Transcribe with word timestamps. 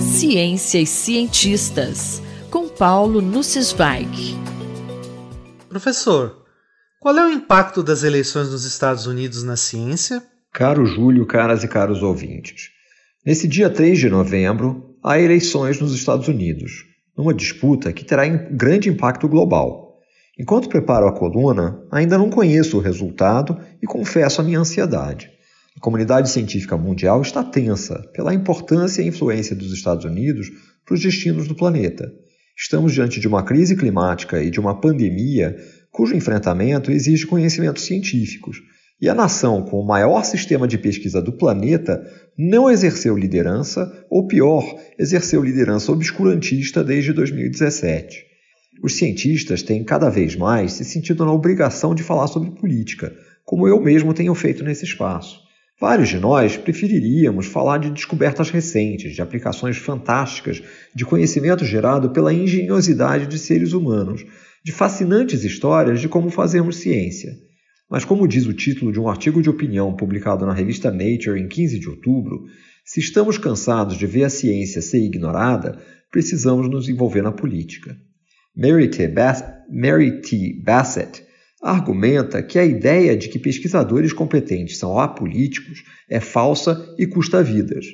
Ciência 0.00 0.78
e 0.78 0.86
cientistas, 0.86 2.22
com 2.50 2.68
Paulo 2.68 3.22
Nussweig. 3.22 4.36
Professor, 5.68 6.44
qual 7.00 7.16
é 7.16 7.24
o 7.24 7.32
impacto 7.32 7.82
das 7.82 8.02
eleições 8.02 8.50
nos 8.50 8.64
Estados 8.64 9.06
Unidos 9.06 9.42
na 9.42 9.56
ciência? 9.56 10.22
Caro 10.52 10.84
Júlio, 10.84 11.26
caras 11.26 11.64
e 11.64 11.68
caros 11.68 12.02
ouvintes. 12.02 12.68
Nesse 13.24 13.48
dia 13.48 13.70
3 13.70 13.98
de 13.98 14.10
novembro, 14.10 14.94
há 15.02 15.18
eleições 15.18 15.80
nos 15.80 15.94
Estados 15.94 16.28
Unidos, 16.28 16.84
numa 17.16 17.32
disputa 17.32 17.92
que 17.92 18.04
terá 18.04 18.26
grande 18.28 18.90
impacto 18.90 19.26
global. 19.26 19.96
Enquanto 20.38 20.68
preparo 20.68 21.06
a 21.06 21.12
coluna, 21.12 21.82
ainda 21.90 22.18
não 22.18 22.28
conheço 22.28 22.76
o 22.76 22.80
resultado 22.80 23.58
e 23.80 23.86
confesso 23.86 24.42
a 24.42 24.44
minha 24.44 24.60
ansiedade. 24.60 25.31
A 25.76 25.80
comunidade 25.80 26.30
científica 26.30 26.76
mundial 26.76 27.22
está 27.22 27.42
tensa 27.42 27.98
pela 28.12 28.34
importância 28.34 29.02
e 29.02 29.08
influência 29.08 29.56
dos 29.56 29.72
Estados 29.72 30.04
Unidos 30.04 30.50
para 30.84 30.94
os 30.94 31.00
destinos 31.00 31.48
do 31.48 31.54
planeta. 31.54 32.12
Estamos 32.56 32.92
diante 32.92 33.18
de 33.18 33.26
uma 33.26 33.42
crise 33.42 33.74
climática 33.74 34.42
e 34.42 34.50
de 34.50 34.60
uma 34.60 34.80
pandemia 34.80 35.56
cujo 35.90 36.14
enfrentamento 36.14 36.90
exige 36.90 37.26
conhecimentos 37.26 37.84
científicos, 37.84 38.58
e 39.00 39.08
a 39.08 39.14
nação 39.14 39.62
com 39.62 39.80
o 39.80 39.86
maior 39.86 40.24
sistema 40.24 40.68
de 40.68 40.78
pesquisa 40.78 41.20
do 41.20 41.32
planeta 41.32 42.00
não 42.38 42.70
exerceu 42.70 43.16
liderança, 43.16 43.90
ou 44.08 44.28
pior, 44.28 44.64
exerceu 44.98 45.42
liderança 45.42 45.90
obscurantista 45.90 46.84
desde 46.84 47.12
2017. 47.12 48.24
Os 48.82 48.94
cientistas 48.94 49.62
têm 49.62 49.84
cada 49.84 50.08
vez 50.08 50.36
mais 50.36 50.74
se 50.74 50.84
sentido 50.84 51.24
na 51.24 51.32
obrigação 51.32 51.94
de 51.94 52.02
falar 52.02 52.28
sobre 52.28 52.52
política, 52.52 53.12
como 53.44 53.66
eu 53.66 53.80
mesmo 53.82 54.14
tenho 54.14 54.34
feito 54.34 54.62
nesse 54.62 54.84
espaço. 54.84 55.40
Vários 55.80 56.08
de 56.08 56.18
nós 56.18 56.56
preferiríamos 56.56 57.46
falar 57.46 57.78
de 57.78 57.90
descobertas 57.90 58.50
recentes, 58.50 59.14
de 59.14 59.22
aplicações 59.22 59.76
fantásticas, 59.76 60.62
de 60.94 61.04
conhecimento 61.04 61.64
gerado 61.64 62.10
pela 62.10 62.32
engenhosidade 62.32 63.26
de 63.26 63.38
seres 63.38 63.72
humanos, 63.72 64.24
de 64.64 64.70
fascinantes 64.70 65.42
histórias 65.42 66.00
de 66.00 66.08
como 66.08 66.30
fazermos 66.30 66.76
ciência. 66.76 67.36
Mas, 67.90 68.04
como 68.04 68.28
diz 68.28 68.46
o 68.46 68.54
título 68.54 68.92
de 68.92 69.00
um 69.00 69.08
artigo 69.08 69.42
de 69.42 69.50
opinião 69.50 69.94
publicado 69.94 70.46
na 70.46 70.54
revista 70.54 70.90
Nature 70.90 71.40
em 71.40 71.48
15 71.48 71.78
de 71.78 71.88
outubro, 71.88 72.44
se 72.84 73.00
estamos 73.00 73.36
cansados 73.36 73.96
de 73.96 74.06
ver 74.06 74.24
a 74.24 74.30
ciência 74.30 74.80
ser 74.80 75.04
ignorada, 75.04 75.78
precisamos 76.10 76.68
nos 76.70 76.88
envolver 76.88 77.22
na 77.22 77.32
política. 77.32 77.96
Mary 78.56 78.88
T. 78.88 79.08
Bass 79.08 79.44
Mary 79.70 80.20
T. 80.20 80.60
Bassett 80.62 81.22
argumenta 81.62 82.42
que 82.42 82.58
a 82.58 82.64
ideia 82.64 83.16
de 83.16 83.28
que 83.28 83.38
pesquisadores 83.38 84.12
competentes 84.12 84.78
são 84.78 84.98
apolíticos 84.98 85.84
é 86.10 86.18
falsa 86.18 86.92
e 86.98 87.06
custa 87.06 87.42
vidas. 87.42 87.86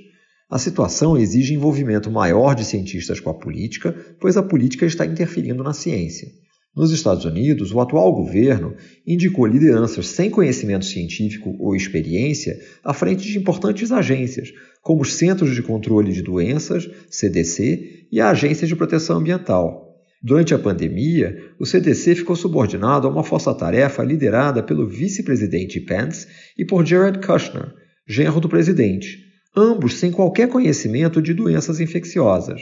A 0.51 0.59
situação 0.59 1.19
exige 1.19 1.53
envolvimento 1.53 2.11
maior 2.11 2.55
de 2.55 2.65
cientistas 2.65 3.21
com 3.21 3.29
a 3.29 3.35
política, 3.35 3.95
pois 4.19 4.39
a 4.39 4.43
política 4.43 4.87
está 4.87 5.05
interferindo 5.05 5.63
na 5.63 5.75
ciência. 5.75 6.27
Nos 6.75 6.91
Estados 6.93 7.25
Unidos, 7.25 7.73
o 7.73 7.81
atual 7.81 8.15
governo 8.15 8.75
indicou 9.07 9.45
lideranças 9.45 10.07
sem 10.07 10.31
conhecimento 10.31 10.85
científico 10.85 11.55
ou 11.59 11.75
experiência 11.75 12.59
à 12.85 12.95
frente 12.95 13.31
de 13.31 13.37
importantes 13.37 13.93
agências, 13.93 14.51
como 14.81 15.03
os 15.03 15.15
Centros 15.15 15.55
de 15.55 15.63
Controle 15.63 16.13
de 16.13 16.23
Doenças, 16.23 16.89
CDC, 17.11 18.07
e 18.11 18.21
a 18.21 18.31
Agência 18.31 18.67
de 18.67 18.77
Proteção 18.77 19.19
Ambiental. 19.19 19.88
Durante 20.21 20.53
a 20.53 20.59
pandemia, 20.59 21.53
o 21.61 21.65
CDC 21.65 22.17
ficou 22.17 22.35
subordinado 22.35 23.07
a 23.07 23.11
uma 23.11 23.23
força-tarefa 23.23 24.03
liderada 24.03 24.63
pelo 24.65 24.89
vice-presidente 24.89 25.81
Pence 25.81 26.27
e 26.59 26.65
por 26.65 26.85
Jared 26.85 27.25
Kushner, 27.25 27.73
genro 28.07 28.41
do 28.41 28.49
presidente, 28.49 29.19
ambos 29.57 29.95
sem 29.95 30.11
qualquer 30.11 30.49
conhecimento 30.49 31.23
de 31.23 31.33
doenças 31.33 31.79
infecciosas. 31.79 32.61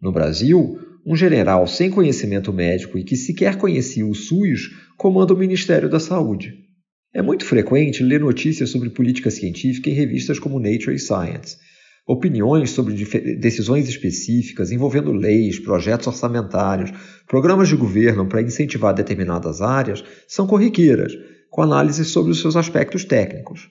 No 0.00 0.12
Brasil, 0.12 0.78
um 1.04 1.16
general 1.16 1.66
sem 1.66 1.90
conhecimento 1.90 2.52
médico 2.52 2.96
e 2.96 3.02
que 3.02 3.16
sequer 3.16 3.56
conhecia 3.56 4.06
o 4.06 4.14
SUS 4.14 4.70
comanda 4.96 5.34
o 5.34 5.36
Ministério 5.36 5.90
da 5.90 5.98
Saúde. 5.98 6.54
É 7.12 7.20
muito 7.20 7.44
frequente 7.44 8.04
ler 8.04 8.20
notícias 8.20 8.70
sobre 8.70 8.90
política 8.90 9.32
científica 9.32 9.90
em 9.90 9.94
revistas 9.94 10.38
como 10.38 10.60
Nature 10.60 10.94
e 10.94 10.98
Science 10.98 11.56
Opiniões 12.06 12.70
sobre 12.70 12.94
decisões 13.36 13.88
específicas 13.88 14.70
envolvendo 14.70 15.10
leis, 15.10 15.58
projetos 15.58 16.06
orçamentários, 16.06 16.92
programas 17.26 17.68
de 17.68 17.76
governo 17.76 18.26
para 18.26 18.42
incentivar 18.42 18.92
determinadas 18.92 19.62
áreas 19.62 20.04
são 20.28 20.46
corriqueiras, 20.46 21.12
com 21.50 21.62
análise 21.62 22.04
sobre 22.04 22.32
os 22.32 22.40
seus 22.40 22.56
aspectos 22.56 23.04
técnicos. 23.04 23.70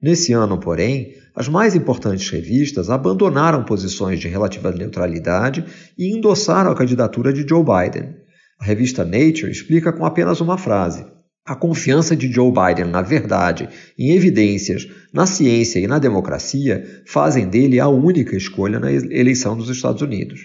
Nesse 0.00 0.32
ano, 0.32 0.58
porém, 0.58 1.14
as 1.34 1.46
mais 1.46 1.74
importantes 1.74 2.30
revistas 2.30 2.88
abandonaram 2.88 3.64
posições 3.64 4.18
de 4.18 4.28
relativa 4.28 4.70
neutralidade 4.70 5.64
e 5.98 6.16
endossaram 6.16 6.70
a 6.70 6.76
candidatura 6.76 7.32
de 7.32 7.46
Joe 7.46 7.62
Biden. 7.62 8.14
A 8.58 8.64
revista 8.64 9.04
Nature 9.04 9.50
explica 9.50 9.92
com 9.92 10.06
apenas 10.06 10.40
uma 10.40 10.56
frase: 10.56 11.04
a 11.46 11.54
confiança 11.54 12.16
de 12.16 12.32
Joe 12.32 12.50
Biden 12.50 12.86
na 12.86 13.02
verdade, 13.02 13.68
em 13.98 14.12
evidências, 14.12 14.88
na 15.12 15.26
ciência 15.26 15.78
e 15.78 15.86
na 15.86 15.98
democracia 15.98 17.02
fazem 17.06 17.46
dele 17.46 17.78
a 17.78 17.86
única 17.86 18.34
escolha 18.34 18.80
na 18.80 18.90
eleição 18.90 19.54
dos 19.54 19.68
Estados 19.68 20.00
Unidos. 20.00 20.40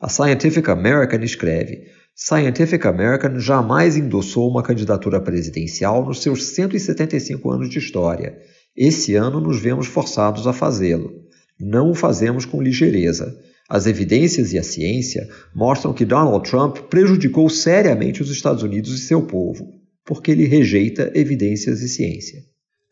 A 0.00 0.08
Scientific 0.08 0.70
American 0.70 1.24
escreve: 1.24 1.88
Scientific 2.14 2.86
American 2.86 3.40
jamais 3.40 3.96
endossou 3.96 4.48
uma 4.48 4.62
candidatura 4.62 5.20
presidencial 5.20 6.06
nos 6.06 6.22
seus 6.22 6.44
175 6.44 7.50
anos 7.50 7.68
de 7.68 7.80
história. 7.80 8.38
Esse 8.76 9.16
ano 9.16 9.40
nos 9.40 9.58
vemos 9.60 9.88
forçados 9.88 10.46
a 10.46 10.52
fazê-lo. 10.52 11.10
Não 11.58 11.90
o 11.90 11.94
fazemos 11.96 12.44
com 12.44 12.62
ligeireza. 12.62 13.36
As 13.68 13.88
evidências 13.88 14.52
e 14.52 14.58
a 14.58 14.62
ciência 14.62 15.28
mostram 15.52 15.92
que 15.92 16.04
Donald 16.04 16.48
Trump 16.48 16.78
prejudicou 16.88 17.50
seriamente 17.50 18.22
os 18.22 18.30
Estados 18.30 18.62
Unidos 18.62 18.92
e 18.94 18.98
seu 18.98 19.22
povo 19.22 19.83
porque 20.04 20.30
ele 20.30 20.46
rejeita 20.46 21.10
evidências 21.14 21.80
e 21.80 21.88
ciência. 21.88 22.42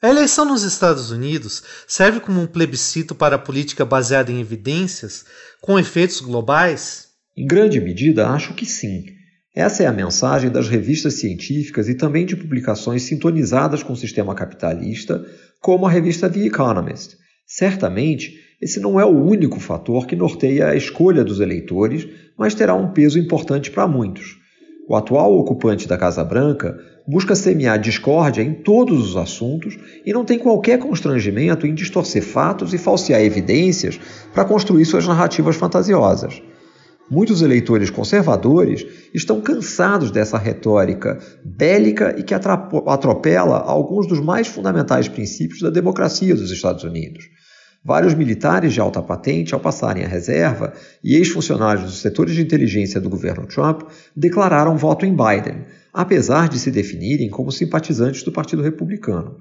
A 0.02 0.08
eleição 0.08 0.44
nos 0.44 0.64
Estados 0.64 1.12
Unidos 1.12 1.62
serve 1.86 2.18
como 2.18 2.40
um 2.40 2.46
plebiscito 2.46 3.14
para 3.14 3.36
a 3.36 3.38
política 3.38 3.84
baseada 3.84 4.32
em 4.32 4.40
evidências, 4.40 5.24
com 5.60 5.78
efeitos 5.78 6.20
globais? 6.20 7.08
Em 7.36 7.46
grande 7.46 7.80
medida, 7.80 8.28
acho 8.28 8.52
que 8.54 8.66
sim. 8.66 9.04
Essa 9.54 9.84
é 9.84 9.86
a 9.86 9.92
mensagem 9.92 10.50
das 10.50 10.68
revistas 10.68 11.14
científicas 11.20 11.88
e 11.88 11.94
também 11.94 12.26
de 12.26 12.34
publicações 12.34 13.02
sintonizadas 13.02 13.82
com 13.82 13.92
o 13.92 13.96
sistema 13.96 14.34
capitalista, 14.34 15.24
como 15.60 15.86
a 15.86 15.90
revista 15.90 16.28
The 16.28 16.46
Economist. 16.46 17.16
Certamente, 17.46 18.40
esse 18.60 18.80
não 18.80 18.98
é 18.98 19.04
o 19.04 19.24
único 19.24 19.60
fator 19.60 20.06
que 20.06 20.16
norteia 20.16 20.68
a 20.68 20.74
escolha 20.74 21.22
dos 21.22 21.38
eleitores, 21.38 22.08
mas 22.36 22.54
terá 22.54 22.74
um 22.74 22.92
peso 22.92 23.18
importante 23.18 23.70
para 23.70 23.86
muitos. 23.86 24.41
O 24.92 24.96
atual 24.96 25.38
ocupante 25.38 25.88
da 25.88 25.96
Casa 25.96 26.22
Branca 26.22 26.78
busca 27.08 27.34
semear 27.34 27.78
discórdia 27.78 28.42
em 28.42 28.52
todos 28.52 29.08
os 29.08 29.16
assuntos 29.16 29.78
e 30.04 30.12
não 30.12 30.22
tem 30.22 30.38
qualquer 30.38 30.78
constrangimento 30.78 31.66
em 31.66 31.74
distorcer 31.74 32.22
fatos 32.22 32.74
e 32.74 32.78
falsear 32.78 33.22
evidências 33.22 33.98
para 34.34 34.44
construir 34.44 34.84
suas 34.84 35.06
narrativas 35.06 35.56
fantasiosas. 35.56 36.42
Muitos 37.10 37.40
eleitores 37.40 37.88
conservadores 37.88 38.84
estão 39.14 39.40
cansados 39.40 40.10
dessa 40.10 40.36
retórica 40.36 41.18
bélica 41.42 42.14
e 42.18 42.22
que 42.22 42.34
atropela 42.34 43.60
alguns 43.60 44.06
dos 44.06 44.20
mais 44.20 44.46
fundamentais 44.46 45.08
princípios 45.08 45.62
da 45.62 45.70
democracia 45.70 46.34
dos 46.34 46.50
Estados 46.50 46.84
Unidos. 46.84 47.24
Vários 47.84 48.14
militares 48.14 48.72
de 48.72 48.80
alta 48.80 49.02
patente, 49.02 49.54
ao 49.54 49.60
passarem 49.60 50.04
à 50.04 50.06
reserva, 50.06 50.72
e 51.02 51.16
ex-funcionários 51.16 51.84
dos 51.84 52.00
setores 52.00 52.34
de 52.34 52.40
inteligência 52.40 53.00
do 53.00 53.10
governo 53.10 53.44
Trump 53.46 53.82
declararam 54.16 54.76
voto 54.76 55.04
em 55.04 55.16
Biden, 55.16 55.64
apesar 55.92 56.48
de 56.48 56.60
se 56.60 56.70
definirem 56.70 57.28
como 57.28 57.50
simpatizantes 57.50 58.22
do 58.22 58.30
Partido 58.30 58.62
Republicano. 58.62 59.36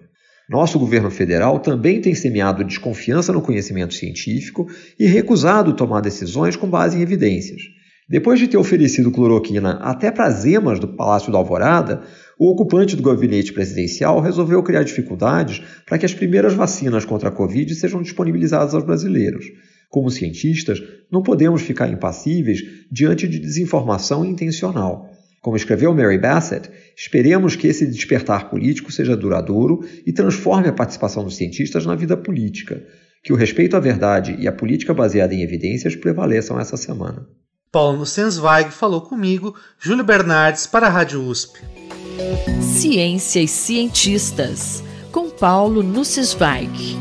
Nosso 0.50 0.80
governo 0.80 1.12
federal 1.12 1.60
também 1.60 2.02
tem 2.02 2.16
semeado 2.16 2.64
desconfiança 2.64 3.32
no 3.32 3.44
conhecimento 3.44 3.94
científico 3.94 4.68
e 5.00 5.06
recusado 5.06 5.74
tomar 5.74 6.02
decisões 6.02 6.56
com 6.56 6.68
base 6.68 6.98
em 6.98 7.02
evidências. 7.02 7.62
Depois 8.10 8.40
de 8.40 8.50
ter 8.50 8.58
oferecido 8.58 9.12
cloroquina 9.12 9.80
até 9.82 10.12
para 10.12 10.26
as 10.26 10.44
emas 10.44 10.80
do 10.80 10.88
Palácio 10.90 11.32
da 11.32 11.38
Alvorada, 11.38 12.02
o 12.42 12.50
ocupante 12.50 12.96
do 12.96 13.04
gabinete 13.04 13.54
presidencial 13.54 14.20
resolveu 14.20 14.64
criar 14.64 14.82
dificuldades 14.82 15.62
para 15.86 16.00
que 16.00 16.08
as 16.08 16.14
primeiras 16.16 16.56
vacinas 16.56 17.06
contra 17.06 17.30
a 17.30 17.32
Covid 17.32 17.76
sejam 17.76 18.02
disponibilizadas 18.02 18.74
aos 18.74 18.84
brasileiros. 18.84 19.46
Como 19.88 20.10
cientistas, 20.10 20.82
não 21.12 21.22
podemos 21.22 21.62
ficar 21.62 21.88
impassíveis 21.88 22.64
diante 22.92 23.28
de 23.28 23.38
desinformação 23.38 24.26
intencional. 24.26 25.08
Como 25.40 25.56
escreveu 25.56 25.94
Mary 25.94 26.18
Bassett, 26.18 26.68
esperemos 26.98 27.56
que 27.56 27.68
esse 27.68 27.86
despertar 27.86 28.50
político 28.50 28.92
seja 28.92 29.16
duradouro 29.16 29.86
e 30.04 30.12
transforme 30.12 30.68
a 30.68 30.74
participação 30.74 31.24
dos 31.24 31.36
cientistas 31.36 31.86
na 31.86 31.94
vida 31.94 32.18
política. 32.18 32.84
Que 33.24 33.32
o 33.32 33.36
respeito 33.36 33.78
à 33.78 33.80
verdade 33.80 34.36
e 34.40 34.48
a 34.48 34.52
política 34.52 34.96
baseada 34.96 35.36
em 35.36 35.44
evidências 35.44 35.96
prevaleçam 35.96 36.60
essa 36.60 36.76
semana. 36.76 37.24
Paulo 37.72 38.04
Sensweig 38.04 38.72
falou 38.72 39.02
comigo, 39.02 39.56
Júlio 39.80 40.04
Bernardes, 40.04 40.66
para 40.66 40.88
a 40.88 40.90
Rádio 40.90 41.22
USP. 41.22 41.60
Ciência 42.62 43.40
e 43.42 43.48
cientistas, 43.48 44.84
com 45.12 45.30
Paulo 45.30 45.84
Nussweig. 45.84 46.98